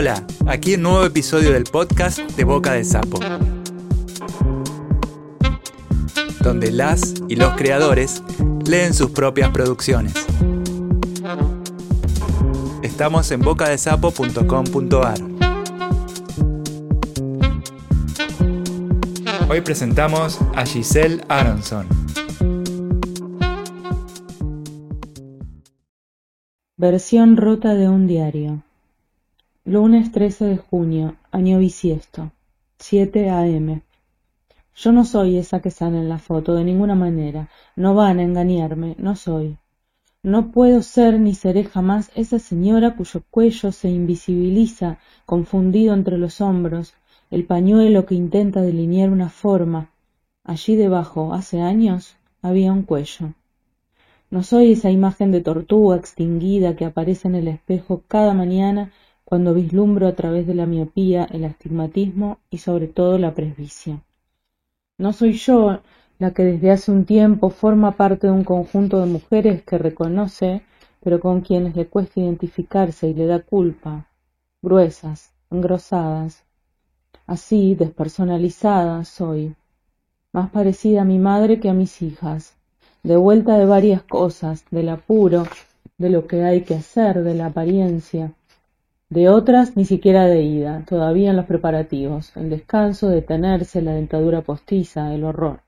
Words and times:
Hola, 0.00 0.24
aquí 0.46 0.76
un 0.76 0.82
nuevo 0.84 1.04
episodio 1.04 1.52
del 1.52 1.64
podcast 1.64 2.20
de 2.20 2.44
Boca 2.44 2.72
de 2.72 2.84
Sapo, 2.84 3.20
donde 6.40 6.72
las 6.72 7.16
y 7.28 7.36
los 7.36 7.52
creadores 7.52 8.22
leen 8.64 8.94
sus 8.94 9.10
propias 9.10 9.50
producciones. 9.50 10.14
Estamos 12.82 13.30
en 13.30 13.42
bocadesapo.com.ar. 13.42 15.18
Hoy 19.50 19.60
presentamos 19.60 20.38
a 20.54 20.64
Giselle 20.64 21.22
Aronson. 21.28 21.86
Versión 26.78 27.36
rota 27.36 27.74
de 27.74 27.90
un 27.90 28.06
diario. 28.06 28.62
Lunes 29.66 30.10
13 30.10 30.46
de 30.46 30.56
junio, 30.56 31.16
año 31.30 31.58
bisiesto, 31.58 32.32
7 32.78 33.28
a.m. 33.28 33.82
Yo 34.74 34.90
no 34.90 35.04
soy 35.04 35.36
esa 35.36 35.60
que 35.60 35.70
sale 35.70 35.98
en 35.98 36.08
la 36.08 36.16
foto, 36.16 36.54
de 36.54 36.64
ninguna 36.64 36.94
manera. 36.94 37.50
No 37.76 37.94
van 37.94 38.20
a 38.20 38.22
engañarme, 38.22 38.96
no 38.98 39.16
soy. 39.16 39.58
No 40.22 40.50
puedo 40.50 40.80
ser 40.80 41.20
ni 41.20 41.34
seré 41.34 41.64
jamás 41.64 42.10
esa 42.14 42.38
señora 42.38 42.96
cuyo 42.96 43.22
cuello 43.30 43.70
se 43.70 43.90
invisibiliza, 43.90 44.98
confundido 45.26 45.92
entre 45.92 46.16
los 46.16 46.40
hombros, 46.40 46.94
el 47.30 47.44
pañuelo 47.44 48.06
que 48.06 48.14
intenta 48.14 48.62
delinear 48.62 49.10
una 49.10 49.28
forma. 49.28 49.90
Allí 50.42 50.74
debajo, 50.74 51.34
hace 51.34 51.60
años, 51.60 52.16
había 52.40 52.72
un 52.72 52.84
cuello. 52.84 53.34
No 54.30 54.42
soy 54.42 54.72
esa 54.72 54.90
imagen 54.90 55.32
de 55.32 55.42
tortuga 55.42 55.96
extinguida 55.96 56.76
que 56.76 56.86
aparece 56.86 57.28
en 57.28 57.34
el 57.34 57.48
espejo 57.48 58.04
cada 58.08 58.32
mañana 58.32 58.90
cuando 59.30 59.54
vislumbro 59.54 60.08
a 60.08 60.16
través 60.16 60.44
de 60.48 60.56
la 60.56 60.66
miopía 60.66 61.24
el 61.30 61.44
astigmatismo 61.44 62.38
y 62.50 62.58
sobre 62.58 62.88
todo 62.88 63.16
la 63.16 63.32
presbicia. 63.32 64.02
No 64.98 65.12
soy 65.12 65.34
yo 65.34 65.78
la 66.18 66.32
que 66.32 66.42
desde 66.42 66.72
hace 66.72 66.90
un 66.90 67.04
tiempo 67.04 67.50
forma 67.50 67.92
parte 67.92 68.26
de 68.26 68.32
un 68.32 68.42
conjunto 68.42 68.98
de 68.98 69.06
mujeres 69.06 69.62
que 69.62 69.78
reconoce, 69.78 70.62
pero 71.00 71.20
con 71.20 71.42
quienes 71.42 71.76
le 71.76 71.86
cuesta 71.86 72.18
identificarse 72.18 73.06
y 73.06 73.14
le 73.14 73.26
da 73.26 73.38
culpa, 73.38 74.08
gruesas, 74.62 75.32
engrosadas. 75.48 76.42
Así, 77.24 77.76
despersonalizada 77.76 79.04
soy, 79.04 79.54
más 80.32 80.50
parecida 80.50 81.02
a 81.02 81.04
mi 81.04 81.20
madre 81.20 81.60
que 81.60 81.68
a 81.68 81.72
mis 81.72 82.02
hijas, 82.02 82.56
de 83.04 83.14
vuelta 83.14 83.56
de 83.58 83.66
varias 83.66 84.02
cosas, 84.02 84.64
del 84.72 84.88
apuro, 84.88 85.44
de 85.98 86.10
lo 86.10 86.26
que 86.26 86.42
hay 86.42 86.62
que 86.62 86.74
hacer, 86.74 87.22
de 87.22 87.34
la 87.34 87.46
apariencia, 87.46 88.34
de 89.10 89.28
otras 89.28 89.76
ni 89.76 89.84
siquiera 89.84 90.26
de 90.26 90.42
ida, 90.42 90.84
todavía 90.88 91.30
en 91.30 91.36
los 91.36 91.46
preparativos, 91.46 92.36
el 92.36 92.48
descanso, 92.48 93.08
detenerse, 93.08 93.82
la 93.82 93.92
dentadura 93.92 94.42
postiza, 94.42 95.12
el 95.12 95.24
horror. 95.24 95.62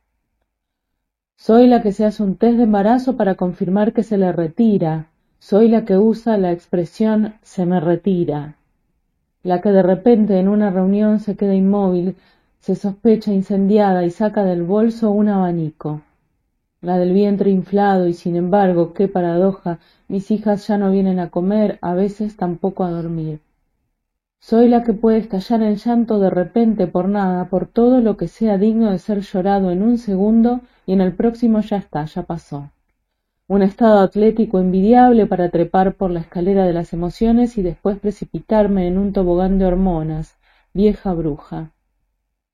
Soy 1.37 1.67
la 1.67 1.83
que 1.83 1.91
se 1.91 2.05
hace 2.05 2.23
un 2.23 2.37
test 2.37 2.57
de 2.57 2.63
embarazo 2.63 3.17
para 3.17 3.35
confirmar 3.35 3.93
que 3.93 4.05
se 4.05 4.17
le 4.17 4.31
retira, 4.31 5.09
soy 5.41 5.67
la 5.69 5.85
que 5.85 5.99
usa 5.99 6.37
la 6.37 6.53
expresión 6.53 7.35
se 7.43 7.67
me 7.67 7.81
retira, 7.81 8.55
la 9.43 9.61
que 9.61 9.71
de 9.71 9.83
repente 9.83 10.39
en 10.39 10.47
una 10.49 10.71
reunión 10.71 11.19
se 11.19 11.37
queda 11.37 11.57
inmóvil, 11.57 12.15
se 12.61 12.77
sospecha 12.77 13.33
incendiada 13.33 14.05
y 14.05 14.11
saca 14.11 14.45
del 14.45 14.63
bolso 14.63 15.11
un 15.11 15.29
abanico 15.29 16.01
la 16.83 16.99
del 16.99 17.13
vientre 17.13 17.51
inflado 17.51 18.09
y 18.09 18.13
sin 18.13 18.37
embargo, 18.37 18.93
qué 18.93 19.09
paradoja, 19.09 19.79
mis 20.09 20.31
hijas 20.31 20.67
ya 20.67 20.77
no 20.77 20.91
vienen 20.91 21.21
a 21.21 21.31
comer, 21.31 21.79
a 21.81 21.95
veces 21.95 22.37
tampoco 22.37 22.85
a 22.85 22.91
dormir. 22.91 23.41
Soy 24.41 24.69
la 24.69 24.83
que 24.83 24.93
puede 24.93 25.19
estallar 25.19 25.63
en 25.63 25.77
llanto 25.77 26.19
de 26.19 26.29
repente 26.29 26.89
por 26.89 27.09
nada, 27.09 27.49
por 27.49 27.67
todo 27.67 28.01
lo 28.01 28.17
que 28.17 28.27
sea 28.27 28.59
digno 28.59 28.91
de 28.91 28.99
ser 28.99 29.21
llorado 29.21 29.71
en 29.71 29.83
un 29.83 29.97
segundo 29.97 30.61
y 30.85 30.93
en 30.93 31.01
el 31.01 31.13
próximo 31.15 31.61
ya 31.61 31.77
está, 31.77 32.05
ya 32.05 32.25
pasó. 32.25 32.69
Un 33.47 33.63
estado 33.63 34.01
atlético 34.01 34.59
envidiable 34.59 35.27
para 35.27 35.51
trepar 35.51 35.95
por 35.95 36.11
la 36.11 36.21
escalera 36.21 36.67
de 36.67 36.73
las 36.73 36.93
emociones 36.93 37.57
y 37.59 37.63
después 37.63 38.01
precipitarme 38.01 38.89
en 38.89 38.99
un 38.99 39.13
tobogán 39.13 39.59
de 39.59 39.67
hormonas, 39.67 40.37
vieja 40.75 41.13
bruja. 41.13 41.71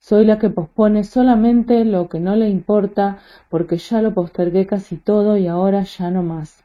Soy 0.00 0.24
la 0.24 0.38
que 0.38 0.48
pospone 0.48 1.02
solamente 1.02 1.84
lo 1.84 2.08
que 2.08 2.20
no 2.20 2.36
le 2.36 2.48
importa 2.48 3.18
porque 3.50 3.78
ya 3.78 4.00
lo 4.00 4.14
postergué 4.14 4.66
casi 4.66 4.96
todo 4.96 5.36
y 5.36 5.48
ahora 5.48 5.82
ya 5.82 6.10
no 6.10 6.22
más. 6.22 6.64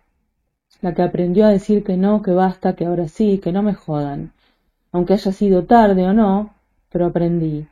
La 0.81 0.93
que 0.93 1.01
aprendió 1.01 1.45
a 1.45 1.49
decir 1.49 1.83
que 1.83 1.97
no, 1.97 2.21
que 2.21 2.31
basta, 2.31 2.75
que 2.75 2.85
ahora 2.85 3.07
sí, 3.07 3.39
que 3.39 3.51
no 3.51 3.63
me 3.63 3.73
jodan. 3.73 4.31
Aunque 4.91 5.13
haya 5.13 5.31
sido 5.31 5.63
tarde 5.63 6.05
o 6.05 6.13
no, 6.13 6.53
pero 6.91 7.07
aprendí. 7.07 7.65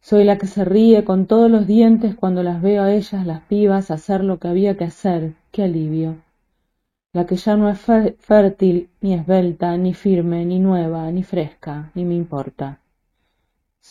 Soy 0.00 0.24
la 0.24 0.38
que 0.38 0.48
se 0.48 0.64
ríe 0.64 1.04
con 1.04 1.26
todos 1.26 1.50
los 1.50 1.66
dientes 1.68 2.16
cuando 2.16 2.42
las 2.42 2.60
veo 2.60 2.82
a 2.82 2.92
ellas, 2.92 3.24
las 3.24 3.42
pibas, 3.42 3.90
hacer 3.92 4.24
lo 4.24 4.38
que 4.38 4.48
había 4.48 4.76
que 4.76 4.84
hacer. 4.84 5.34
Qué 5.52 5.62
alivio. 5.62 6.16
La 7.12 7.26
que 7.26 7.36
ya 7.36 7.56
no 7.56 7.70
es 7.70 7.78
fértil, 7.78 8.88
ni 9.00 9.14
esbelta, 9.14 9.76
ni 9.76 9.94
firme, 9.94 10.44
ni 10.44 10.58
nueva, 10.58 11.10
ni 11.12 11.22
fresca, 11.22 11.90
ni 11.94 12.04
me 12.04 12.14
importa. 12.14 12.79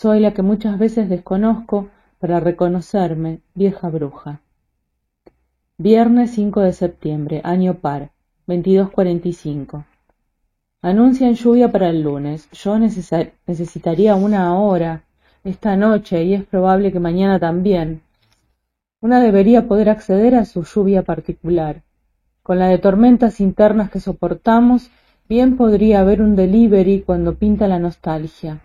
Soy 0.01 0.21
la 0.21 0.33
que 0.33 0.43
muchas 0.43 0.79
veces 0.79 1.09
desconozco 1.09 1.89
para 2.19 2.39
reconocerme, 2.39 3.41
vieja 3.53 3.89
bruja. 3.89 4.39
Viernes 5.77 6.31
5 6.31 6.61
de 6.61 6.71
septiembre, 6.71 7.41
año 7.43 7.73
par, 7.73 8.11
22.45. 8.47 9.83
Anuncian 10.81 11.33
lluvia 11.33 11.69
para 11.69 11.89
el 11.89 12.01
lunes. 12.01 12.47
Yo 12.53 12.79
necesitaría 12.79 14.15
una 14.15 14.57
hora 14.57 15.03
esta 15.43 15.75
noche 15.75 16.23
y 16.23 16.33
es 16.33 16.45
probable 16.45 16.93
que 16.93 17.01
mañana 17.01 17.37
también. 17.37 18.01
Una 19.01 19.19
debería 19.19 19.67
poder 19.67 19.89
acceder 19.89 20.33
a 20.35 20.45
su 20.45 20.63
lluvia 20.63 21.03
particular. 21.03 21.81
Con 22.41 22.57
la 22.57 22.69
de 22.69 22.77
tormentas 22.77 23.41
internas 23.41 23.91
que 23.91 23.99
soportamos, 23.99 24.91
bien 25.27 25.57
podría 25.57 25.99
haber 25.99 26.21
un 26.21 26.37
delivery 26.37 27.01
cuando 27.01 27.35
pinta 27.35 27.67
la 27.67 27.79
nostalgia. 27.79 28.61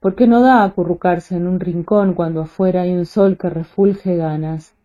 ¿Por 0.00 0.14
qué 0.14 0.28
no 0.28 0.40
da 0.42 0.62
acurrucarse 0.62 1.34
en 1.34 1.48
un 1.48 1.58
rincón 1.58 2.14
cuando 2.14 2.42
afuera 2.42 2.82
hay 2.82 2.92
un 2.92 3.04
sol 3.04 3.36
que 3.36 3.50
refulge 3.50 4.16
ganas? 4.16 4.76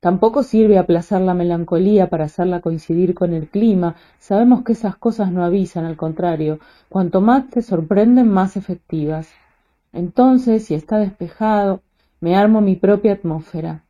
Tampoco 0.00 0.42
sirve 0.42 0.78
aplazar 0.78 1.20
la 1.20 1.34
melancolía 1.34 2.08
para 2.08 2.24
hacerla 2.24 2.62
coincidir 2.62 3.14
con 3.14 3.34
el 3.34 3.48
clima. 3.48 3.96
Sabemos 4.18 4.62
que 4.62 4.72
esas 4.72 4.96
cosas 4.96 5.30
no 5.30 5.44
avisan, 5.44 5.84
al 5.84 5.98
contrario, 5.98 6.60
cuanto 6.88 7.20
más 7.20 7.50
te 7.50 7.60
sorprenden, 7.60 8.30
más 8.30 8.56
efectivas. 8.56 9.28
Entonces, 9.92 10.64
si 10.64 10.74
está 10.74 10.96
despejado, 10.96 11.82
me 12.20 12.34
armo 12.34 12.62
mi 12.62 12.74
propia 12.74 13.12
atmósfera. 13.12 13.84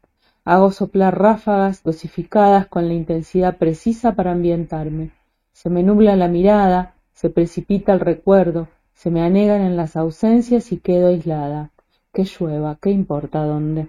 Hago 0.44 0.72
soplar 0.72 1.16
ráfagas 1.16 1.84
dosificadas 1.84 2.66
con 2.66 2.88
la 2.88 2.94
intensidad 2.94 3.58
precisa 3.58 4.16
para 4.16 4.32
ambientarme. 4.32 5.12
Se 5.52 5.70
me 5.70 5.84
nubla 5.84 6.16
la 6.16 6.26
mirada, 6.26 6.94
se 7.12 7.30
precipita 7.30 7.92
el 7.92 8.00
recuerdo, 8.00 8.66
se 8.94 9.10
me 9.10 9.22
anegan 9.22 9.60
en 9.60 9.76
las 9.76 9.96
ausencias 9.96 10.72
y 10.72 10.78
quedo 10.78 11.08
aislada. 11.08 11.70
Que 12.12 12.24
llueva, 12.24 12.78
¿qué 12.80 12.90
importa 12.90 13.44
dónde? 13.44 13.88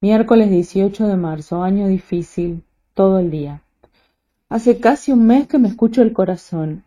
Miércoles 0.00 0.48
18 0.48 1.08
de 1.08 1.16
marzo, 1.16 1.62
año 1.62 1.88
difícil, 1.88 2.62
todo 2.94 3.18
el 3.18 3.30
día. 3.30 3.62
Hace 4.48 4.78
casi 4.78 5.12
un 5.12 5.26
mes 5.26 5.48
que 5.48 5.58
me 5.58 5.68
escucho 5.68 6.02
el 6.02 6.12
corazón. 6.12 6.84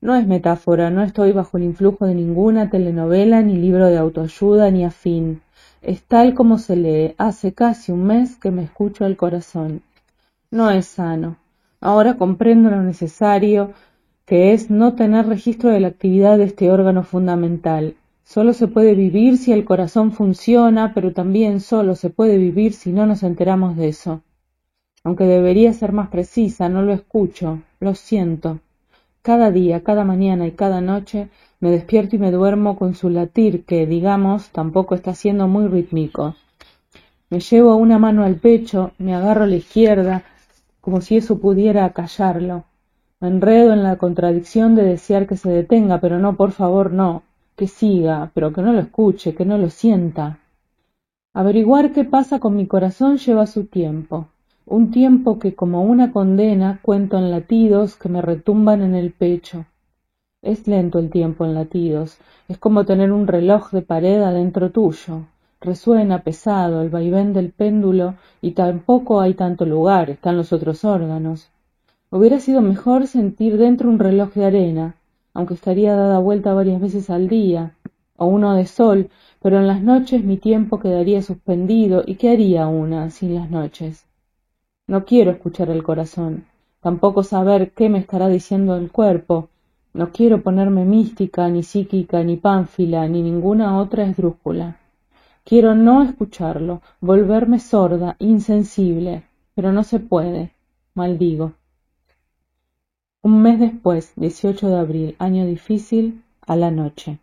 No 0.00 0.14
es 0.14 0.26
metáfora, 0.26 0.90
no 0.90 1.02
estoy 1.02 1.32
bajo 1.32 1.56
el 1.58 1.64
influjo 1.64 2.06
de 2.06 2.14
ninguna 2.14 2.70
telenovela, 2.70 3.42
ni 3.42 3.56
libro 3.56 3.86
de 3.86 3.98
autoayuda, 3.98 4.70
ni 4.70 4.84
afín. 4.84 5.42
Es 5.82 6.02
tal 6.04 6.34
como 6.34 6.58
se 6.58 6.76
lee. 6.76 7.14
Hace 7.18 7.52
casi 7.52 7.92
un 7.92 8.04
mes 8.04 8.36
que 8.36 8.50
me 8.50 8.62
escucho 8.62 9.04
el 9.04 9.16
corazón. 9.16 9.82
No 10.50 10.70
es 10.70 10.86
sano. 10.86 11.36
Ahora 11.80 12.16
comprendo 12.16 12.70
lo 12.70 12.82
necesario, 12.82 13.72
que 14.24 14.52
es 14.52 14.70
no 14.70 14.94
tener 14.94 15.26
registro 15.26 15.70
de 15.70 15.80
la 15.80 15.88
actividad 15.88 16.38
de 16.38 16.44
este 16.44 16.70
órgano 16.70 17.02
fundamental. 17.02 17.96
Solo 18.24 18.52
se 18.52 18.68
puede 18.68 18.94
vivir 18.94 19.36
si 19.36 19.52
el 19.52 19.64
corazón 19.64 20.12
funciona, 20.12 20.94
pero 20.94 21.12
también 21.12 21.60
solo 21.60 21.96
se 21.96 22.08
puede 22.08 22.38
vivir 22.38 22.72
si 22.72 22.92
no 22.92 23.04
nos 23.04 23.22
enteramos 23.22 23.76
de 23.76 23.88
eso. 23.88 24.22
Aunque 25.04 25.24
debería 25.24 25.72
ser 25.72 25.92
más 25.92 26.08
precisa, 26.08 26.68
no 26.68 26.82
lo 26.82 26.92
escucho, 26.92 27.62
lo 27.80 27.94
siento. 27.94 28.60
Cada 29.20 29.50
día, 29.50 29.82
cada 29.82 30.04
mañana 30.04 30.46
y 30.46 30.52
cada 30.52 30.80
noche 30.80 31.28
me 31.60 31.70
despierto 31.70 32.16
y 32.16 32.18
me 32.20 32.30
duermo 32.30 32.76
con 32.76 32.94
su 32.94 33.08
latir 33.08 33.64
que, 33.64 33.86
digamos, 33.86 34.50
tampoco 34.50 34.94
está 34.94 35.14
siendo 35.14 35.48
muy 35.48 35.66
rítmico. 35.66 36.36
Me 37.30 37.40
llevo 37.40 37.76
una 37.76 37.98
mano 37.98 38.24
al 38.24 38.36
pecho, 38.36 38.92
me 38.98 39.14
agarro 39.14 39.44
a 39.44 39.46
la 39.46 39.56
izquierda, 39.56 40.24
como 40.80 41.00
si 41.00 41.16
eso 41.16 41.38
pudiera 41.38 41.84
acallarlo. 41.84 42.64
Enredo 43.22 43.72
en 43.72 43.84
la 43.84 43.98
contradicción 43.98 44.74
de 44.74 44.82
desear 44.82 45.28
que 45.28 45.36
se 45.36 45.48
detenga, 45.48 46.00
pero 46.00 46.18
no, 46.18 46.34
por 46.34 46.50
favor, 46.50 46.92
no, 46.92 47.22
que 47.54 47.68
siga, 47.68 48.32
pero 48.34 48.52
que 48.52 48.62
no 48.62 48.72
lo 48.72 48.80
escuche, 48.80 49.36
que 49.36 49.44
no 49.44 49.58
lo 49.58 49.70
sienta. 49.70 50.40
Averiguar 51.32 51.92
qué 51.92 52.02
pasa 52.04 52.40
con 52.40 52.56
mi 52.56 52.66
corazón 52.66 53.18
lleva 53.18 53.46
su 53.46 53.66
tiempo, 53.66 54.26
un 54.66 54.90
tiempo 54.90 55.38
que 55.38 55.54
como 55.54 55.84
una 55.84 56.10
condena 56.10 56.80
cuento 56.82 57.16
en 57.16 57.30
latidos 57.30 57.94
que 57.94 58.08
me 58.08 58.22
retumban 58.22 58.82
en 58.82 58.96
el 58.96 59.12
pecho. 59.12 59.66
Es 60.42 60.66
lento 60.66 60.98
el 60.98 61.08
tiempo 61.08 61.44
en 61.44 61.54
latidos, 61.54 62.18
es 62.48 62.58
como 62.58 62.84
tener 62.84 63.12
un 63.12 63.28
reloj 63.28 63.70
de 63.70 63.82
pared 63.82 64.20
adentro 64.20 64.70
tuyo. 64.70 65.26
Resuena 65.60 66.24
pesado 66.24 66.82
el 66.82 66.90
vaivén 66.90 67.32
del 67.32 67.52
péndulo 67.52 68.14
y 68.40 68.50
tampoco 68.50 69.20
hay 69.20 69.34
tanto 69.34 69.64
lugar, 69.64 70.10
están 70.10 70.36
los 70.36 70.52
otros 70.52 70.84
órganos. 70.84 71.52
Hubiera 72.14 72.40
sido 72.40 72.60
mejor 72.60 73.06
sentir 73.06 73.56
dentro 73.56 73.88
un 73.88 73.98
reloj 73.98 74.34
de 74.34 74.44
arena, 74.44 74.96
aunque 75.32 75.54
estaría 75.54 75.96
dada 75.96 76.18
vuelta 76.18 76.52
varias 76.52 76.78
veces 76.78 77.08
al 77.08 77.26
día, 77.26 77.74
o 78.18 78.26
uno 78.26 78.52
de 78.54 78.66
sol, 78.66 79.08
pero 79.40 79.58
en 79.58 79.66
las 79.66 79.82
noches 79.82 80.22
mi 80.22 80.36
tiempo 80.36 80.78
quedaría 80.78 81.22
suspendido, 81.22 82.02
y 82.06 82.16
¿qué 82.16 82.28
haría 82.28 82.66
una 82.66 83.08
sin 83.08 83.34
las 83.34 83.50
noches? 83.50 84.04
No 84.86 85.06
quiero 85.06 85.30
escuchar 85.30 85.70
el 85.70 85.82
corazón, 85.82 86.44
tampoco 86.82 87.22
saber 87.22 87.70
qué 87.70 87.88
me 87.88 88.00
estará 88.00 88.28
diciendo 88.28 88.76
el 88.76 88.92
cuerpo, 88.92 89.48
no 89.94 90.10
quiero 90.10 90.42
ponerme 90.42 90.84
mística, 90.84 91.48
ni 91.48 91.62
psíquica, 91.62 92.22
ni 92.22 92.36
pánfila, 92.36 93.08
ni 93.08 93.22
ninguna 93.22 93.78
otra 93.78 94.04
esdrújula. 94.04 94.76
Quiero 95.44 95.74
no 95.74 96.02
escucharlo, 96.02 96.82
volverme 97.00 97.58
sorda, 97.58 98.16
insensible, 98.18 99.22
pero 99.54 99.72
no 99.72 99.82
se 99.82 99.98
puede. 99.98 100.52
Maldigo. 100.94 101.52
Un 103.22 103.40
mes 103.42 103.58
después, 103.60 104.12
18 104.16 104.68
de 104.68 104.78
abril, 104.78 105.16
año 105.18 105.46
difícil, 105.46 106.22
a 106.46 106.56
la 106.56 106.70
noche. 106.70 107.18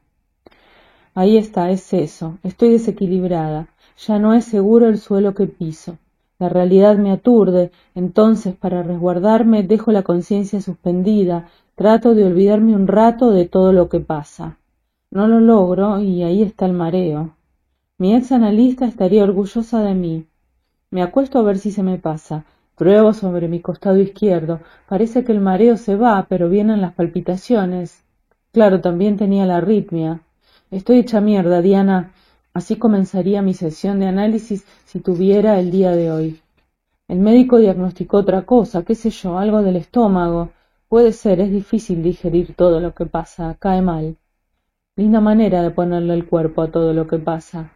Ahí 1.13 1.37
está, 1.37 1.71
es 1.71 1.93
eso. 1.93 2.37
Estoy 2.43 2.69
desequilibrada. 2.69 3.67
Ya 4.07 4.17
no 4.17 4.33
es 4.33 4.45
seguro 4.45 4.87
el 4.87 4.97
suelo 4.97 5.35
que 5.35 5.47
piso. 5.47 5.97
La 6.39 6.47
realidad 6.47 6.97
me 6.97 7.11
aturde, 7.11 7.71
entonces 7.95 8.55
para 8.55 8.81
resguardarme 8.81 9.63
dejo 9.63 9.91
la 9.91 10.03
conciencia 10.03 10.61
suspendida, 10.61 11.49
Trato 11.79 12.13
de 12.13 12.25
olvidarme 12.25 12.75
un 12.75 12.87
rato 12.87 13.31
de 13.31 13.45
todo 13.45 13.71
lo 13.71 13.87
que 13.87 14.01
pasa. 14.01 14.57
No 15.11 15.29
lo 15.29 15.39
logro 15.39 16.01
y 16.01 16.23
ahí 16.23 16.43
está 16.43 16.65
el 16.65 16.73
mareo. 16.73 17.37
Mi 17.97 18.13
ex 18.13 18.33
analista 18.33 18.85
estaría 18.85 19.23
orgullosa 19.23 19.81
de 19.81 19.95
mí. 19.95 20.25
Me 20.91 21.01
acuesto 21.01 21.39
a 21.39 21.41
ver 21.41 21.57
si 21.57 21.71
se 21.71 21.81
me 21.81 21.97
pasa. 21.97 22.43
Pruebo 22.79 23.11
sobre 23.11 23.49
mi 23.49 23.59
costado 23.59 23.97
izquierdo. 23.97 24.61
Parece 24.87 25.25
que 25.25 25.33
el 25.33 25.41
mareo 25.41 25.75
se 25.75 25.97
va, 25.97 26.25
pero 26.29 26.47
vienen 26.47 26.79
las 26.79 26.93
palpitaciones. 26.93 28.05
Claro, 28.53 28.79
también 28.79 29.17
tenía 29.17 29.45
la 29.45 29.57
arritmia. 29.57 30.21
Estoy 30.71 30.99
hecha 30.99 31.19
mierda, 31.19 31.61
Diana. 31.61 32.13
Así 32.53 32.77
comenzaría 32.77 33.41
mi 33.41 33.53
sesión 33.53 33.99
de 33.99 34.05
análisis 34.05 34.65
si 34.85 35.01
tuviera 35.01 35.59
el 35.59 35.71
día 35.71 35.91
de 35.91 36.09
hoy. 36.09 36.39
El 37.09 37.19
médico 37.19 37.57
diagnosticó 37.57 38.19
otra 38.19 38.43
cosa, 38.43 38.83
qué 38.83 38.95
sé 38.95 39.09
yo, 39.09 39.37
algo 39.37 39.61
del 39.61 39.75
estómago. 39.75 40.51
Puede 40.87 41.11
ser, 41.11 41.41
es 41.41 41.51
difícil 41.51 42.01
digerir 42.01 42.55
todo 42.55 42.79
lo 42.79 42.95
que 42.95 43.05
pasa, 43.05 43.57
cae 43.59 43.81
mal. 43.81 44.15
Linda 44.95 45.19
manera 45.19 45.63
de 45.63 45.71
ponerle 45.71 46.13
el 46.13 46.29
cuerpo 46.29 46.61
a 46.61 46.71
todo 46.71 46.93
lo 46.93 47.07
que 47.07 47.17
pasa. 47.17 47.73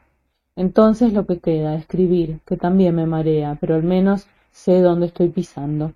Entonces 0.56 1.12
lo 1.12 1.26
que 1.26 1.40
queda, 1.40 1.76
escribir, 1.76 2.40
que 2.46 2.56
también 2.56 2.96
me 2.96 3.06
marea, 3.06 3.58
pero 3.60 3.76
al 3.76 3.84
menos 3.84 4.28
sé 4.54 4.80
dónde 4.80 5.08
estoy 5.08 5.28
pisando. 5.28 5.92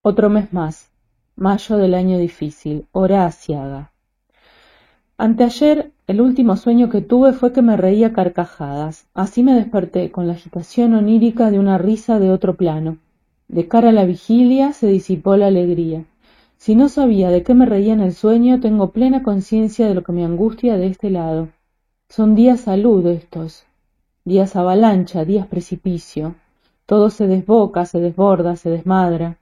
Otro 0.00 0.30
mes 0.30 0.50
más, 0.54 0.90
mayo 1.36 1.76
del 1.76 1.92
año 1.92 2.16
difícil, 2.16 2.86
hora 2.92 3.26
asiaga. 3.26 3.92
Anteayer, 5.18 5.92
el 6.06 6.22
último 6.22 6.56
sueño 6.56 6.88
que 6.88 7.02
tuve 7.02 7.34
fue 7.34 7.52
que 7.52 7.60
me 7.60 7.76
reía 7.76 8.14
carcajadas. 8.14 9.06
Así 9.12 9.42
me 9.42 9.52
desperté, 9.52 10.10
con 10.10 10.26
la 10.26 10.32
agitación 10.32 10.94
onírica 10.94 11.50
de 11.50 11.58
una 11.58 11.76
risa 11.76 12.18
de 12.18 12.30
otro 12.30 12.54
plano. 12.54 12.96
De 13.48 13.68
cara 13.68 13.90
a 13.90 13.92
la 13.92 14.06
vigilia 14.06 14.72
se 14.72 14.86
disipó 14.86 15.36
la 15.36 15.48
alegría. 15.48 16.04
Si 16.56 16.74
no 16.74 16.88
sabía 16.88 17.28
de 17.28 17.42
qué 17.42 17.52
me 17.52 17.66
reía 17.66 17.92
en 17.92 18.00
el 18.00 18.14
sueño, 18.14 18.60
tengo 18.60 18.92
plena 18.92 19.22
conciencia 19.22 19.86
de 19.86 19.94
lo 19.94 20.04
que 20.04 20.12
me 20.12 20.24
angustia 20.24 20.78
de 20.78 20.86
este 20.86 21.10
lado. 21.10 21.48
Son 22.08 22.34
días 22.34 22.60
salud 22.60 23.06
estos, 23.06 23.66
días 24.24 24.56
avalancha, 24.56 25.24
días 25.24 25.46
precipicio. 25.46 26.34
Todo 26.90 27.08
se 27.08 27.28
desboca, 27.28 27.86
se 27.86 28.00
desborda, 28.00 28.56
se 28.56 28.68
desmadra. 28.68 29.38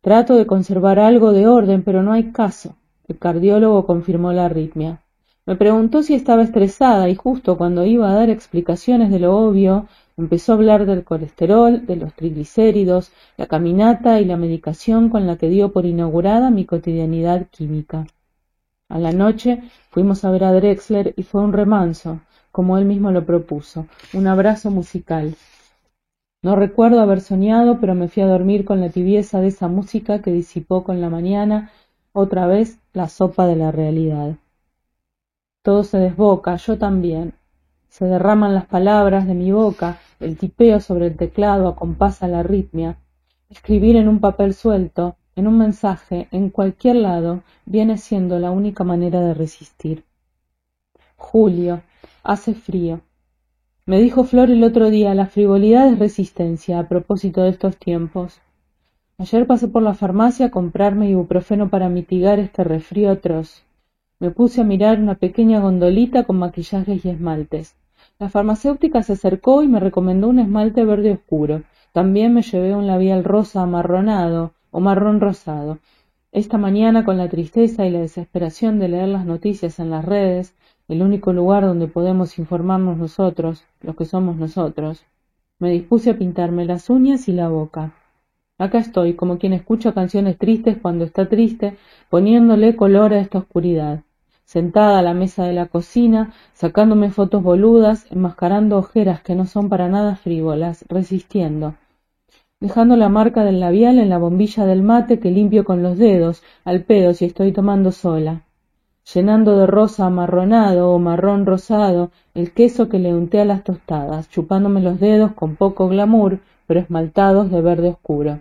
Trato 0.00 0.34
de 0.34 0.44
conservar 0.44 0.98
algo 0.98 1.32
de 1.32 1.46
orden, 1.46 1.84
pero 1.84 2.02
no 2.02 2.10
hay 2.10 2.32
caso. 2.32 2.74
El 3.06 3.16
cardiólogo 3.16 3.86
confirmó 3.86 4.32
la 4.32 4.46
arritmia. 4.46 5.00
Me 5.46 5.54
preguntó 5.54 6.02
si 6.02 6.14
estaba 6.14 6.42
estresada 6.42 7.08
y 7.08 7.14
justo 7.14 7.56
cuando 7.56 7.86
iba 7.86 8.10
a 8.10 8.14
dar 8.14 8.28
explicaciones 8.28 9.08
de 9.12 9.20
lo 9.20 9.38
obvio, 9.38 9.86
Empezó 10.16 10.50
a 10.50 10.56
hablar 10.56 10.84
del 10.84 11.04
colesterol, 11.04 11.86
de 11.86 11.94
los 11.94 12.12
triglicéridos, 12.12 13.12
la 13.36 13.46
caminata 13.46 14.20
y 14.20 14.24
la 14.24 14.36
medicación 14.36 15.10
con 15.10 15.28
la 15.28 15.36
que 15.36 15.48
dio 15.48 15.70
por 15.70 15.86
inaugurada 15.86 16.50
mi 16.50 16.64
cotidianidad 16.64 17.46
química. 17.52 18.04
A 18.88 18.98
la 18.98 19.12
noche 19.12 19.62
fuimos 19.90 20.24
a 20.24 20.32
ver 20.32 20.42
a 20.42 20.52
Drexler 20.52 21.14
y 21.16 21.22
fue 21.22 21.40
un 21.40 21.52
remanso, 21.52 22.18
como 22.50 22.78
él 22.78 22.84
mismo 22.84 23.12
lo 23.12 23.24
propuso, 23.24 23.86
un 24.12 24.26
abrazo 24.26 24.72
musical. 24.72 25.36
No 26.40 26.54
recuerdo 26.54 27.00
haber 27.00 27.20
soñado, 27.20 27.80
pero 27.80 27.96
me 27.96 28.08
fui 28.08 28.22
a 28.22 28.28
dormir 28.28 28.64
con 28.64 28.80
la 28.80 28.90
tibieza 28.90 29.40
de 29.40 29.48
esa 29.48 29.66
música 29.66 30.22
que 30.22 30.30
disipó 30.30 30.84
con 30.84 31.00
la 31.00 31.10
mañana 31.10 31.72
otra 32.12 32.46
vez 32.46 32.78
la 32.92 33.08
sopa 33.08 33.46
de 33.46 33.56
la 33.56 33.72
realidad. 33.72 34.36
Todo 35.62 35.82
se 35.82 35.98
desboca, 35.98 36.54
yo 36.56 36.78
también. 36.78 37.34
Se 37.88 38.04
derraman 38.04 38.54
las 38.54 38.66
palabras 38.66 39.26
de 39.26 39.34
mi 39.34 39.50
boca, 39.50 39.98
el 40.20 40.36
tipeo 40.36 40.78
sobre 40.80 41.08
el 41.08 41.16
teclado 41.16 41.66
acompasa 41.66 42.28
la 42.28 42.40
arritmia. 42.40 42.98
Escribir 43.50 43.96
en 43.96 44.08
un 44.08 44.20
papel 44.20 44.54
suelto, 44.54 45.16
en 45.34 45.48
un 45.48 45.58
mensaje, 45.58 46.28
en 46.30 46.50
cualquier 46.50 46.96
lado, 46.96 47.42
viene 47.66 47.98
siendo 47.98 48.38
la 48.38 48.52
única 48.52 48.84
manera 48.84 49.20
de 49.20 49.34
resistir. 49.34 50.04
Julio. 51.16 51.82
Hace 52.22 52.54
frío. 52.54 53.00
Me 53.88 54.02
dijo 54.02 54.24
Flor 54.24 54.50
el 54.50 54.64
otro 54.64 54.90
día, 54.90 55.14
la 55.14 55.24
frivolidad 55.24 55.88
es 55.88 55.98
resistencia 55.98 56.78
a 56.78 56.88
propósito 56.88 57.40
de 57.40 57.48
estos 57.48 57.78
tiempos. 57.78 58.38
Ayer 59.16 59.46
pasé 59.46 59.66
por 59.66 59.82
la 59.82 59.94
farmacia 59.94 60.44
a 60.44 60.50
comprarme 60.50 61.08
ibuprofeno 61.08 61.70
para 61.70 61.88
mitigar 61.88 62.38
este 62.38 62.64
resfrío 62.64 63.10
atroz. 63.10 63.64
Me 64.20 64.30
puse 64.30 64.60
a 64.60 64.64
mirar 64.64 65.00
una 65.00 65.14
pequeña 65.14 65.60
gondolita 65.60 66.24
con 66.24 66.38
maquillajes 66.38 67.02
y 67.02 67.08
esmaltes. 67.08 67.76
La 68.18 68.28
farmacéutica 68.28 69.02
se 69.02 69.14
acercó 69.14 69.62
y 69.62 69.68
me 69.68 69.80
recomendó 69.80 70.28
un 70.28 70.40
esmalte 70.40 70.84
verde 70.84 71.12
oscuro. 71.12 71.62
También 71.92 72.34
me 72.34 72.42
llevé 72.42 72.76
un 72.76 72.86
labial 72.86 73.24
rosa 73.24 73.62
amarronado 73.62 74.52
o 74.70 74.80
marrón 74.80 75.18
rosado. 75.18 75.78
Esta 76.30 76.58
mañana, 76.58 77.06
con 77.06 77.16
la 77.16 77.30
tristeza 77.30 77.86
y 77.86 77.90
la 77.90 78.00
desesperación 78.00 78.80
de 78.80 78.88
leer 78.88 79.08
las 79.08 79.24
noticias 79.24 79.80
en 79.80 79.88
las 79.88 80.04
redes, 80.04 80.54
el 80.88 81.02
único 81.02 81.34
lugar 81.34 81.64
donde 81.64 81.86
podemos 81.86 82.38
informarnos 82.38 82.96
nosotros, 82.96 83.64
los 83.82 83.94
que 83.94 84.06
somos 84.06 84.36
nosotros, 84.36 85.04
me 85.58 85.70
dispuse 85.70 86.10
a 86.10 86.18
pintarme 86.18 86.64
las 86.64 86.88
uñas 86.88 87.28
y 87.28 87.32
la 87.32 87.48
boca. 87.48 87.92
Acá 88.56 88.78
estoy, 88.78 89.14
como 89.14 89.38
quien 89.38 89.52
escucha 89.52 89.92
canciones 89.92 90.38
tristes 90.38 90.78
cuando 90.80 91.04
está 91.04 91.28
triste, 91.28 91.76
poniéndole 92.08 92.74
color 92.74 93.12
a 93.12 93.20
esta 93.20 93.38
oscuridad. 93.38 94.00
Sentada 94.44 94.98
a 94.98 95.02
la 95.02 95.12
mesa 95.12 95.44
de 95.44 95.52
la 95.52 95.66
cocina, 95.66 96.32
sacándome 96.54 97.10
fotos 97.10 97.42
boludas, 97.42 98.10
enmascarando 98.10 98.78
ojeras 98.78 99.20
que 99.20 99.34
no 99.34 99.44
son 99.44 99.68
para 99.68 99.88
nada 99.88 100.16
frívolas, 100.16 100.86
resistiendo, 100.88 101.74
dejando 102.60 102.96
la 102.96 103.10
marca 103.10 103.44
del 103.44 103.60
labial 103.60 103.98
en 103.98 104.08
la 104.08 104.18
bombilla 104.18 104.64
del 104.64 104.82
mate 104.82 105.20
que 105.20 105.30
limpio 105.30 105.64
con 105.64 105.82
los 105.82 105.98
dedos, 105.98 106.42
al 106.64 106.82
pedo 106.82 107.12
si 107.12 107.26
estoy 107.26 107.52
tomando 107.52 107.92
sola, 107.92 108.42
llenando 109.14 109.56
de 109.56 109.66
rosa 109.66 110.06
amarronado 110.06 110.92
o 110.92 110.98
marrón 110.98 111.46
rosado 111.46 112.10
el 112.34 112.52
queso 112.52 112.88
que 112.88 112.98
le 112.98 113.14
unté 113.14 113.40
a 113.40 113.44
las 113.44 113.64
tostadas, 113.64 114.28
chupándome 114.28 114.82
los 114.82 115.00
dedos 115.00 115.32
con 115.32 115.56
poco 115.56 115.88
glamour, 115.88 116.40
pero 116.66 116.80
esmaltados 116.80 117.50
de 117.50 117.60
verde 117.62 117.88
oscuro. 117.88 118.40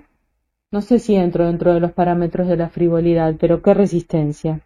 No 0.71 0.81
sé 0.81 0.99
si 0.99 1.15
entro 1.15 1.45
dentro 1.45 1.73
de 1.73 1.79
los 1.79 1.93
parámetros 1.93 2.47
de 2.49 2.57
la 2.57 2.67
frivolidad, 2.67 3.35
pero 3.39 3.61
qué 3.61 3.73
resistencia. 3.73 4.59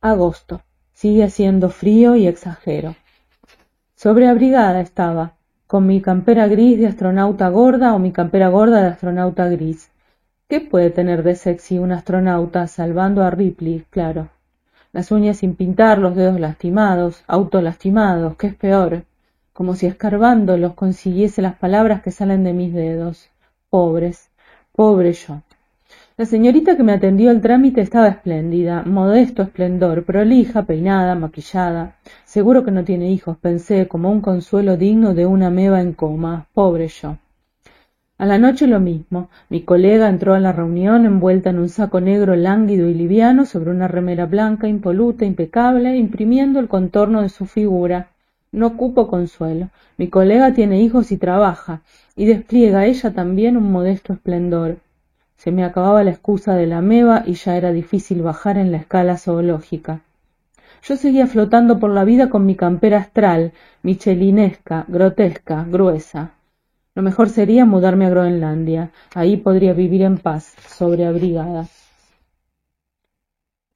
Agosto. 0.00 0.60
Sigue 0.92 1.24
haciendo 1.24 1.70
frío 1.70 2.14
y 2.14 2.28
exagero. 2.28 2.94
Sobreabrigada 3.96 4.80
estaba, 4.80 5.32
con 5.66 5.86
mi 5.86 6.00
campera 6.00 6.46
gris 6.46 6.78
de 6.78 6.86
astronauta 6.86 7.48
gorda 7.48 7.94
o 7.94 7.98
mi 7.98 8.12
campera 8.12 8.48
gorda 8.48 8.80
de 8.82 8.88
astronauta 8.88 9.48
gris. 9.48 9.90
¿Qué 10.46 10.60
puede 10.60 10.90
tener 10.90 11.24
de 11.24 11.34
sexy 11.34 11.78
un 11.78 11.90
astronauta 11.90 12.68
salvando 12.68 13.24
a 13.24 13.30
Ripley, 13.30 13.84
claro? 13.90 14.28
Las 14.94 15.10
uñas 15.10 15.38
sin 15.38 15.56
pintar, 15.56 15.98
los 15.98 16.14
dedos 16.14 16.38
lastimados, 16.38 17.24
autolastimados, 17.26 18.36
¿qué 18.36 18.46
es 18.46 18.54
peor? 18.54 19.02
Como 19.52 19.74
si 19.74 19.86
escarbándolos 19.86 20.74
consiguiese 20.74 21.42
las 21.42 21.56
palabras 21.56 22.00
que 22.00 22.12
salen 22.12 22.44
de 22.44 22.52
mis 22.52 22.72
dedos. 22.72 23.28
Pobres, 23.70 24.30
pobre 24.70 25.12
yo. 25.12 25.42
La 26.16 26.26
señorita 26.26 26.76
que 26.76 26.84
me 26.84 26.92
atendió 26.92 27.32
el 27.32 27.40
trámite 27.40 27.80
estaba 27.80 28.06
espléndida, 28.06 28.84
modesto 28.84 29.42
esplendor, 29.42 30.04
prolija, 30.04 30.62
peinada, 30.62 31.16
maquillada. 31.16 31.96
Seguro 32.24 32.64
que 32.64 32.70
no 32.70 32.84
tiene 32.84 33.10
hijos, 33.10 33.36
pensé, 33.36 33.88
como 33.88 34.12
un 34.12 34.20
consuelo 34.20 34.76
digno 34.76 35.12
de 35.12 35.26
una 35.26 35.50
meba 35.50 35.80
en 35.80 35.92
coma. 35.92 36.46
Pobre 36.54 36.86
yo. 36.86 37.16
A 38.24 38.26
la 38.26 38.38
noche 38.38 38.66
lo 38.66 38.80
mismo. 38.80 39.28
Mi 39.50 39.60
colega 39.60 40.08
entró 40.08 40.32
a 40.32 40.40
la 40.40 40.50
reunión 40.50 41.04
envuelta 41.04 41.50
en 41.50 41.58
un 41.58 41.68
saco 41.68 42.00
negro 42.00 42.34
lánguido 42.36 42.88
y 42.88 42.94
liviano 42.94 43.44
sobre 43.44 43.70
una 43.70 43.86
remera 43.86 44.24
blanca, 44.24 44.66
impoluta, 44.66 45.26
impecable, 45.26 45.94
imprimiendo 45.98 46.58
el 46.58 46.66
contorno 46.66 47.20
de 47.20 47.28
su 47.28 47.44
figura. 47.44 48.08
No 48.50 48.78
cupo 48.78 49.08
consuelo. 49.08 49.68
Mi 49.98 50.08
colega 50.08 50.54
tiene 50.54 50.80
hijos 50.80 51.12
y 51.12 51.18
trabaja, 51.18 51.82
y 52.16 52.24
despliega 52.24 52.86
ella 52.86 53.12
también 53.12 53.58
un 53.58 53.70
modesto 53.70 54.14
esplendor. 54.14 54.78
Se 55.36 55.52
me 55.52 55.62
acababa 55.62 56.02
la 56.02 56.12
excusa 56.12 56.54
de 56.54 56.66
la 56.66 56.80
meba 56.80 57.24
y 57.26 57.34
ya 57.34 57.58
era 57.58 57.72
difícil 57.72 58.22
bajar 58.22 58.56
en 58.56 58.72
la 58.72 58.78
escala 58.78 59.18
zoológica. 59.18 60.00
Yo 60.82 60.96
seguía 60.96 61.26
flotando 61.26 61.78
por 61.78 61.90
la 61.90 62.04
vida 62.04 62.30
con 62.30 62.46
mi 62.46 62.54
campera 62.54 63.00
astral, 63.00 63.52
michelinesca, 63.82 64.86
grotesca, 64.88 65.66
gruesa. 65.68 66.33
Lo 66.94 67.02
mejor 67.02 67.28
sería 67.28 67.64
mudarme 67.64 68.06
a 68.06 68.10
Groenlandia. 68.10 68.92
Ahí 69.14 69.36
podría 69.36 69.72
vivir 69.72 70.02
en 70.02 70.18
paz, 70.18 70.54
sobreabrigada. 70.68 71.66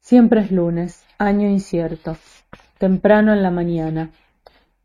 Siempre 0.00 0.40
es 0.42 0.52
lunes, 0.52 1.04
año 1.18 1.48
incierto. 1.48 2.16
Temprano 2.78 3.32
en 3.32 3.42
la 3.42 3.50
mañana. 3.50 4.10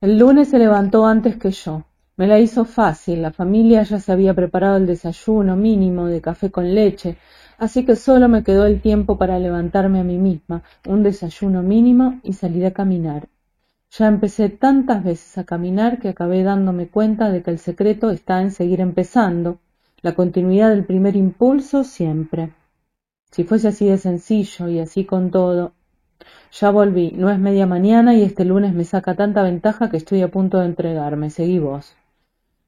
El 0.01 0.17
lunes 0.17 0.49
se 0.49 0.57
levantó 0.57 1.05
antes 1.05 1.37
que 1.37 1.51
yo. 1.51 1.83
Me 2.17 2.27
la 2.27 2.39
hizo 2.39 2.65
fácil, 2.65 3.21
la 3.21 3.31
familia 3.31 3.83
ya 3.83 3.99
se 3.99 4.11
había 4.11 4.33
preparado 4.33 4.77
el 4.77 4.85
desayuno 4.85 5.55
mínimo 5.55 6.07
de 6.07 6.21
café 6.21 6.51
con 6.51 6.75
leche, 6.75 7.17
así 7.57 7.85
que 7.85 7.95
solo 7.95 8.29
me 8.29 8.43
quedó 8.43 8.65
el 8.65 8.81
tiempo 8.81 9.17
para 9.17 9.39
levantarme 9.39 9.99
a 9.99 10.03
mí 10.03 10.17
misma, 10.17 10.61
un 10.87 11.01
desayuno 11.01 11.63
mínimo 11.63 12.19
y 12.21 12.33
salir 12.33 12.65
a 12.65 12.71
caminar. 12.71 13.29
Ya 13.95 14.07
empecé 14.07 14.49
tantas 14.49 15.03
veces 15.03 15.37
a 15.37 15.43
caminar 15.43 15.99
que 15.99 16.09
acabé 16.09 16.41
dándome 16.41 16.87
cuenta 16.87 17.29
de 17.29 17.43
que 17.43 17.51
el 17.51 17.59
secreto 17.59 18.09
está 18.09 18.41
en 18.41 18.49
seguir 18.49 18.81
empezando, 18.81 19.59
la 20.01 20.15
continuidad 20.15 20.71
del 20.71 20.83
primer 20.83 21.15
impulso 21.15 21.83
siempre. 21.83 22.53
Si 23.29 23.43
fuese 23.43 23.67
así 23.67 23.85
de 23.85 23.99
sencillo 23.99 24.67
y 24.67 24.79
así 24.79 25.05
con 25.05 25.29
todo. 25.29 25.73
Ya 26.59 26.71
volví, 26.71 27.11
no 27.15 27.29
es 27.29 27.37
media 27.37 27.67
mañana 27.67 28.15
y 28.15 28.23
este 28.23 28.45
lunes 28.45 28.73
me 28.73 28.83
saca 28.83 29.13
tanta 29.13 29.43
ventaja 29.43 29.91
que 29.91 29.97
estoy 29.97 30.23
a 30.23 30.31
punto 30.31 30.59
de 30.59 30.65
entregarme. 30.65 31.29
Seguí 31.29 31.59
vos. 31.59 31.95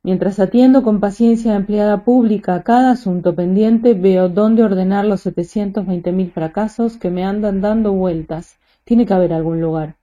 Mientras 0.04 0.40
atiendo 0.40 0.84
con 0.84 1.00
paciencia 1.00 1.54
a 1.54 1.56
empleada 1.56 2.04
pública 2.04 2.62
cada 2.62 2.92
asunto 2.92 3.34
pendiente, 3.34 3.96
veo 3.96 4.30
dónde 4.30 4.62
ordenar 4.62 5.06
los 5.06 5.22
setecientos 5.22 5.88
veinte 5.88 6.12
mil 6.12 6.30
fracasos 6.30 6.98
que 6.98 7.10
me 7.10 7.26
andan 7.26 7.62
dando 7.62 7.94
vueltas. 7.94 8.60
Tiene 8.84 9.08
que 9.08 9.14
haber 9.16 9.34
algún 9.34 9.60
lugar. 9.60 9.96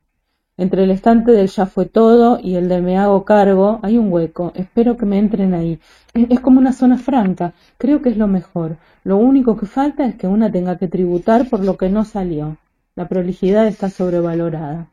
Entre 0.58 0.84
el 0.84 0.90
estante 0.90 1.32
del 1.32 1.48
ya 1.48 1.64
fue 1.64 1.86
todo 1.86 2.38
y 2.38 2.56
el 2.56 2.68
de 2.68 2.82
me 2.82 2.98
hago 2.98 3.24
cargo 3.24 3.80
hay 3.82 3.96
un 3.96 4.12
hueco. 4.12 4.52
Espero 4.54 4.98
que 4.98 5.06
me 5.06 5.18
entren 5.18 5.54
ahí. 5.54 5.80
Es 6.12 6.40
como 6.40 6.60
una 6.60 6.74
zona 6.74 6.98
franca. 6.98 7.54
Creo 7.78 8.02
que 8.02 8.10
es 8.10 8.18
lo 8.18 8.28
mejor. 8.28 8.76
Lo 9.02 9.16
único 9.16 9.56
que 9.56 9.64
falta 9.64 10.04
es 10.04 10.16
que 10.16 10.26
una 10.26 10.52
tenga 10.52 10.76
que 10.76 10.88
tributar 10.88 11.48
por 11.48 11.64
lo 11.64 11.78
que 11.78 11.88
no 11.88 12.04
salió. 12.04 12.58
La 12.94 13.08
prolijidad 13.08 13.66
está 13.66 13.88
sobrevalorada. 13.88 14.88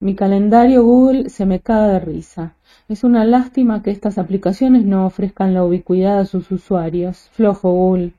Mi 0.00 0.16
calendario 0.16 0.82
Google 0.82 1.28
se 1.28 1.44
me 1.44 1.60
cae 1.60 1.92
de 1.92 2.00
risa. 2.00 2.54
Es 2.88 3.04
una 3.04 3.26
lástima 3.26 3.82
que 3.82 3.90
estas 3.90 4.16
aplicaciones 4.16 4.84
no 4.84 5.04
ofrezcan 5.04 5.52
la 5.52 5.64
ubicuidad 5.64 6.18
a 6.18 6.24
sus 6.24 6.50
usuarios. 6.50 7.28
Flojo 7.32 7.70
Google. 7.70 8.14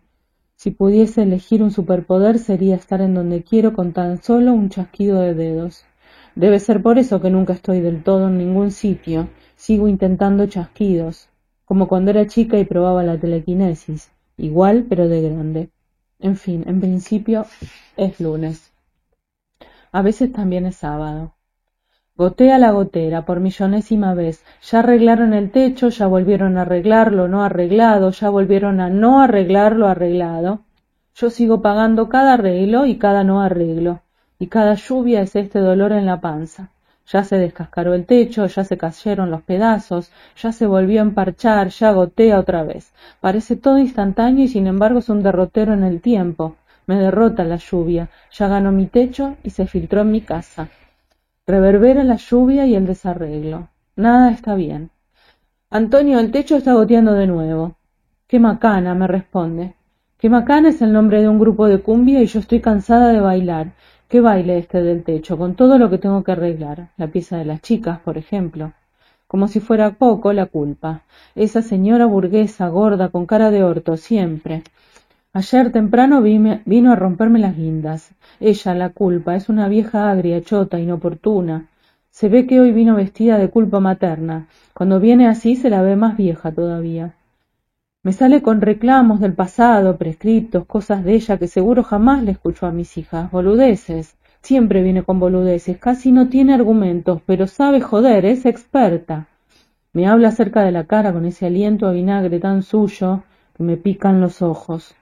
Si 0.55 0.69
pudiese 0.69 1.23
elegir 1.23 1.63
un 1.63 1.71
superpoder 1.71 2.37
sería 2.37 2.75
estar 2.75 3.01
en 3.01 3.15
donde 3.15 3.43
quiero 3.43 3.73
con 3.73 3.91
tan 3.91 4.21
solo 4.21 4.53
un 4.53 4.69
chasquido 4.69 5.19
de 5.19 5.33
dedos. 5.33 5.83
Debe 6.35 6.59
ser 6.59 6.81
por 6.81 6.97
eso 6.97 7.21
que 7.21 7.29
nunca 7.29 7.53
estoy 7.53 7.79
del 7.79 8.01
todo 8.01 8.27
en 8.27 8.39
ningún 8.39 8.71
sitio. 8.71 9.27
Sigo 9.55 9.87
intentando 9.87 10.47
chasquidos, 10.47 11.29
como 11.63 11.87
cuando 11.87 12.09
era 12.09 12.25
chica 12.25 12.57
y 12.57 12.65
probaba 12.65 13.03
la 13.03 13.19
telequinesis. 13.19 14.11
Igual, 14.37 14.87
pero 14.89 15.07
de 15.07 15.21
grande. 15.21 15.69
En 16.19 16.35
fin, 16.35 16.63
en 16.67 16.81
principio 16.81 17.45
es 17.97 18.19
lunes. 18.19 18.73
A 19.91 20.01
veces 20.01 20.31
también 20.31 20.65
es 20.65 20.77
sábado. 20.77 21.35
Gotea 22.15 22.57
la 22.57 22.71
gotera 22.71 23.25
por 23.25 23.39
millonésima 23.39 24.15
vez. 24.15 24.43
Ya 24.63 24.79
arreglaron 24.79 25.33
el 25.33 25.51
techo, 25.51 25.89
ya 25.89 26.07
volvieron 26.07 26.57
a 26.57 26.61
arreglarlo 26.61 27.27
no 27.27 27.43
arreglado, 27.43 28.09
ya 28.09 28.29
volvieron 28.31 28.79
a 28.79 28.89
no 28.89 29.21
arreglarlo 29.21 29.87
arreglado. 29.87 30.61
Yo 31.13 31.29
sigo 31.29 31.61
pagando 31.61 32.09
cada 32.09 32.33
arreglo 32.33 32.87
y 32.87 32.97
cada 32.97 33.23
no 33.23 33.41
arreglo 33.41 34.02
y 34.43 34.47
cada 34.47 34.73
lluvia 34.73 35.21
es 35.21 35.37
este 35.37 35.59
dolor 35.59 35.93
en 35.93 36.05
la 36.05 36.19
panza. 36.19 36.67
Ya 37.09 37.23
se 37.23 37.37
descascaró 37.37 37.93
el 37.93 38.05
techo, 38.05 38.45
ya 38.45 38.65
se 38.65 38.77
cayeron 38.77 39.31
los 39.31 39.41
pedazos, 39.41 40.11
ya 40.35 40.51
se 40.51 40.67
volvió 40.67 40.99
a 40.99 41.03
emparchar, 41.03 41.69
ya 41.69 41.93
gotea 41.93 42.39
otra 42.39 42.63
vez. 42.65 42.91
Parece 43.21 43.55
todo 43.55 43.77
instantáneo 43.77 44.43
y 44.43 44.49
sin 44.49 44.67
embargo 44.67 44.99
es 44.99 45.07
un 45.07 45.23
derrotero 45.23 45.71
en 45.73 45.83
el 45.85 46.01
tiempo. 46.01 46.57
Me 46.87 46.97
derrota 46.97 47.45
la 47.45 47.55
lluvia, 47.55 48.09
ya 48.33 48.49
ganó 48.49 48.73
mi 48.73 48.87
techo 48.87 49.37
y 49.43 49.51
se 49.51 49.65
filtró 49.65 50.01
en 50.01 50.11
mi 50.11 50.19
casa. 50.19 50.67
Reverbera 51.47 52.03
la 52.03 52.17
lluvia 52.17 52.65
y 52.65 52.75
el 52.75 52.85
desarreglo. 52.85 53.69
Nada 53.95 54.29
está 54.29 54.55
bien. 54.55 54.89
Antonio, 55.69 56.19
el 56.19 56.31
techo 56.31 56.57
está 56.57 56.73
goteando 56.73 57.13
de 57.13 57.27
nuevo. 57.27 57.77
Qué 58.27 58.41
macana, 58.41 58.93
me 58.93 59.07
responde. 59.07 59.75
Qué 60.17 60.29
macana 60.29 60.67
es 60.67 60.81
el 60.81 60.91
nombre 60.91 61.21
de 61.21 61.29
un 61.29 61.39
grupo 61.39 61.67
de 61.67 61.79
cumbia 61.79 62.21
y 62.21 62.25
yo 62.25 62.39
estoy 62.39 62.59
cansada 62.59 63.13
de 63.13 63.21
bailar. 63.21 63.71
¿Qué 64.13 64.21
baile 64.21 64.59
este 64.59 64.83
del 64.83 65.03
techo? 65.03 65.39
Con 65.39 65.55
todo 65.55 65.79
lo 65.79 65.89
que 65.89 65.97
tengo 65.97 66.23
que 66.23 66.33
arreglar. 66.33 66.89
La 66.97 67.07
pieza 67.07 67.35
de 67.37 67.45
las 67.45 67.63
chicas, 67.63 67.97
por 67.97 68.19
ejemplo. 68.19 68.73
Como 69.25 69.47
si 69.47 69.59
fuera 69.59 69.95
poco 69.95 70.33
la 70.33 70.45
culpa. 70.45 71.01
Esa 71.33 71.63
señora 71.63 72.05
burguesa, 72.05 72.67
gorda, 72.67 73.09
con 73.09 73.25
cara 73.25 73.49
de 73.49 73.63
orto, 73.63 73.97
siempre. 73.97 74.61
Ayer 75.33 75.71
temprano 75.71 76.21
vino 76.21 76.91
a 76.91 76.95
romperme 76.95 77.39
las 77.39 77.57
guindas. 77.57 78.13
Ella, 78.39 78.75
la 78.75 78.89
culpa, 78.91 79.35
es 79.35 79.49
una 79.49 79.67
vieja 79.67 80.11
agria, 80.11 80.43
chota, 80.43 80.79
inoportuna. 80.79 81.65
Se 82.11 82.29
ve 82.29 82.45
que 82.45 82.59
hoy 82.59 82.71
vino 82.71 82.93
vestida 82.93 83.39
de 83.39 83.49
culpa 83.49 83.79
materna. 83.79 84.45
Cuando 84.75 84.99
viene 84.99 85.27
así 85.27 85.55
se 85.55 85.71
la 85.71 85.81
ve 85.81 85.95
más 85.95 86.17
vieja 86.17 86.51
todavía. 86.51 87.15
Me 88.05 88.11
sale 88.11 88.41
con 88.41 88.59
reclamos 88.59 89.21
del 89.21 89.31
pasado, 89.31 89.95
prescriptos, 89.95 90.65
cosas 90.65 91.05
de 91.05 91.13
ella 91.13 91.37
que 91.37 91.47
seguro 91.47 91.83
jamás 91.83 92.21
le 92.21 92.31
escuchó 92.31 92.65
a 92.65 92.73
mis 92.73 92.97
hijas. 92.97 93.31
Boludeces. 93.31 94.17
Siempre 94.41 94.83
viene 94.83 95.03
con 95.03 95.21
boludeces. 95.21 95.77
Casi 95.77 96.11
no 96.11 96.27
tiene 96.27 96.53
argumentos, 96.53 97.21
pero 97.25 97.47
sabe 97.47 97.79
joder, 97.79 98.25
es 98.25 98.45
experta. 98.45 99.27
Me 99.93 100.05
habla 100.05 100.27
acerca 100.27 100.63
de 100.63 100.73
la 100.73 100.83
cara 100.83 101.13
con 101.13 101.25
ese 101.25 101.45
aliento 101.45 101.87
a 101.87 101.93
vinagre 101.93 102.41
tan 102.41 102.61
suyo 102.63 103.23
que 103.55 103.63
me 103.63 103.77
pican 103.77 104.19
los 104.19 104.41
ojos. 104.41 104.95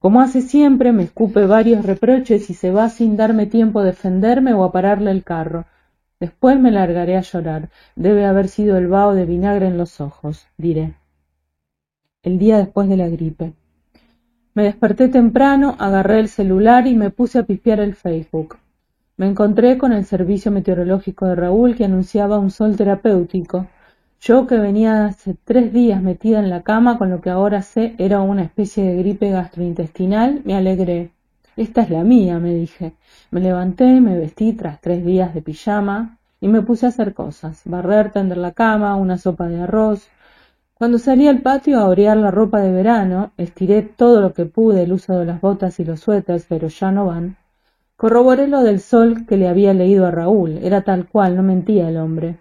Como 0.00 0.20
hace 0.20 0.42
siempre, 0.42 0.90
me 0.90 1.04
escupe 1.04 1.46
varios 1.46 1.86
reproches 1.86 2.50
y 2.50 2.54
se 2.54 2.72
va 2.72 2.88
sin 2.88 3.16
darme 3.16 3.46
tiempo 3.46 3.78
a 3.78 3.84
defenderme 3.84 4.54
o 4.54 4.64
a 4.64 4.72
pararle 4.72 5.12
el 5.12 5.22
carro. 5.22 5.66
Después 6.18 6.58
me 6.58 6.72
largaré 6.72 7.16
a 7.16 7.20
llorar. 7.20 7.68
Debe 7.94 8.26
haber 8.26 8.48
sido 8.48 8.76
el 8.76 8.88
vaho 8.88 9.14
de 9.14 9.24
vinagre 9.24 9.68
en 9.68 9.78
los 9.78 10.00
ojos, 10.00 10.48
diré 10.58 10.94
el 12.24 12.38
día 12.38 12.58
después 12.58 12.88
de 12.88 12.96
la 12.96 13.08
gripe. 13.08 13.52
Me 14.54 14.64
desperté 14.64 15.08
temprano, 15.08 15.76
agarré 15.78 16.20
el 16.20 16.28
celular 16.28 16.86
y 16.86 16.94
me 16.94 17.10
puse 17.10 17.38
a 17.38 17.44
pispear 17.44 17.80
el 17.80 17.94
Facebook. 17.94 18.56
Me 19.16 19.26
encontré 19.26 19.78
con 19.78 19.92
el 19.92 20.04
servicio 20.04 20.50
meteorológico 20.50 21.26
de 21.26 21.36
Raúl 21.36 21.76
que 21.76 21.84
anunciaba 21.84 22.38
un 22.38 22.50
sol 22.50 22.76
terapéutico. 22.76 23.66
Yo 24.20 24.46
que 24.46 24.56
venía 24.56 25.06
hace 25.06 25.36
tres 25.44 25.72
días 25.72 26.02
metida 26.02 26.38
en 26.38 26.50
la 26.50 26.62
cama 26.62 26.98
con 26.98 27.10
lo 27.10 27.20
que 27.20 27.30
ahora 27.30 27.62
sé 27.62 27.94
era 27.98 28.20
una 28.22 28.42
especie 28.42 28.84
de 28.84 28.96
gripe 28.96 29.30
gastrointestinal, 29.30 30.40
me 30.44 30.56
alegré. 30.56 31.10
Esta 31.56 31.82
es 31.82 31.90
la 31.90 32.02
mía, 32.02 32.38
me 32.38 32.54
dije. 32.54 32.94
Me 33.30 33.40
levanté, 33.40 34.00
me 34.00 34.18
vestí 34.18 34.54
tras 34.54 34.80
tres 34.80 35.04
días 35.04 35.34
de 35.34 35.42
pijama 35.42 36.18
y 36.40 36.48
me 36.48 36.62
puse 36.62 36.86
a 36.86 36.88
hacer 36.88 37.12
cosas. 37.12 37.62
Barrer, 37.64 38.10
tender 38.10 38.38
la 38.38 38.52
cama, 38.52 38.96
una 38.96 39.18
sopa 39.18 39.46
de 39.46 39.62
arroz, 39.62 40.08
cuando 40.84 40.98
salí 40.98 41.26
al 41.28 41.40
patio 41.40 41.78
a 41.78 41.88
orear 41.88 42.18
la 42.18 42.30
ropa 42.30 42.60
de 42.60 42.70
verano, 42.70 43.32
estiré 43.38 43.80
todo 43.80 44.20
lo 44.20 44.34
que 44.34 44.44
pude 44.44 44.82
el 44.82 44.92
uso 44.92 45.18
de 45.18 45.24
las 45.24 45.40
botas 45.40 45.80
y 45.80 45.84
los 45.86 46.00
suéteres, 46.00 46.44
pero 46.46 46.68
ya 46.68 46.92
no 46.92 47.06
van. 47.06 47.38
Corroboré 47.96 48.48
lo 48.48 48.62
del 48.62 48.80
sol 48.80 49.24
que 49.26 49.38
le 49.38 49.48
había 49.48 49.72
leído 49.72 50.04
a 50.04 50.10
Raúl, 50.10 50.58
era 50.58 50.82
tal 50.82 51.08
cual, 51.08 51.36
no 51.36 51.42
mentía 51.42 51.88
el 51.88 51.96
hombre. 51.96 52.36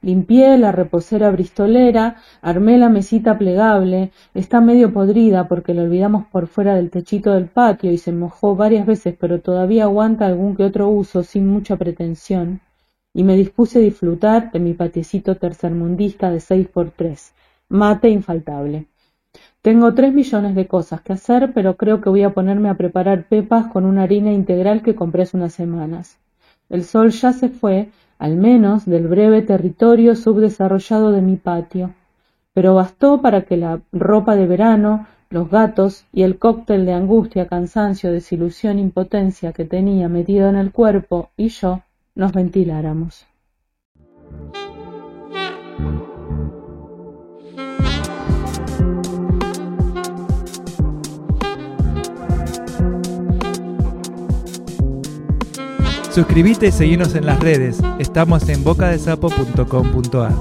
Limpié 0.00 0.56
la 0.56 0.72
reposera 0.72 1.30
bristolera, 1.30 2.16
armé 2.40 2.78
la 2.78 2.88
mesita 2.88 3.36
plegable, 3.36 4.12
está 4.32 4.62
medio 4.62 4.94
podrida 4.94 5.46
porque 5.46 5.74
la 5.74 5.82
olvidamos 5.82 6.24
por 6.28 6.46
fuera 6.46 6.74
del 6.76 6.88
techito 6.88 7.34
del 7.34 7.48
patio 7.48 7.92
y 7.92 7.98
se 7.98 8.12
mojó 8.12 8.56
varias 8.56 8.86
veces, 8.86 9.14
pero 9.20 9.42
todavía 9.42 9.84
aguanta 9.84 10.24
algún 10.24 10.56
que 10.56 10.64
otro 10.64 10.88
uso 10.88 11.22
sin 11.22 11.46
mucha 11.46 11.76
pretensión. 11.76 12.62
Y 13.12 13.24
me 13.24 13.36
dispuse 13.36 13.80
a 13.80 13.82
disfrutar 13.82 14.52
de 14.52 14.58
mi 14.58 14.72
patiecito 14.72 15.36
tercermundista 15.36 16.30
de 16.30 16.40
seis 16.40 16.66
por 16.66 16.90
tres 16.90 17.34
Mate 17.68 18.08
infaltable. 18.08 18.86
Tengo 19.62 19.94
tres 19.94 20.12
millones 20.12 20.54
de 20.54 20.66
cosas 20.66 21.00
que 21.00 21.14
hacer, 21.14 21.52
pero 21.54 21.76
creo 21.76 22.00
que 22.00 22.10
voy 22.10 22.22
a 22.22 22.34
ponerme 22.34 22.68
a 22.68 22.76
preparar 22.76 23.24
pepas 23.24 23.66
con 23.68 23.84
una 23.84 24.02
harina 24.02 24.32
integral 24.32 24.82
que 24.82 24.94
compré 24.94 25.22
hace 25.22 25.36
unas 25.36 25.54
semanas. 25.54 26.18
El 26.68 26.84
sol 26.84 27.10
ya 27.10 27.32
se 27.32 27.48
fue, 27.48 27.88
al 28.18 28.36
menos 28.36 28.84
del 28.84 29.08
breve 29.08 29.42
territorio 29.42 30.14
subdesarrollado 30.14 31.12
de 31.12 31.22
mi 31.22 31.36
patio. 31.36 31.94
pero 32.52 32.74
bastó 32.76 33.20
para 33.20 33.42
que 33.42 33.56
la 33.56 33.80
ropa 33.90 34.36
de 34.36 34.46
verano, 34.46 35.06
los 35.28 35.50
gatos 35.50 36.04
y 36.12 36.22
el 36.22 36.38
cóctel 36.38 36.86
de 36.86 36.92
angustia, 36.92 37.48
cansancio, 37.48 38.12
desilusión, 38.12 38.78
impotencia 38.78 39.52
que 39.52 39.64
tenía 39.64 40.08
metido 40.08 40.48
en 40.48 40.56
el 40.56 40.70
cuerpo 40.70 41.30
y 41.36 41.48
yo 41.48 41.80
nos 42.14 42.32
ventiláramos. 42.32 43.26
Suscríbete 56.14 56.68
y 56.68 56.72
seguinos 56.72 57.16
en 57.16 57.26
las 57.26 57.40
redes. 57.40 57.78
Estamos 57.98 58.48
en 58.48 58.62
bocadesapo.com.ar. 58.62 60.32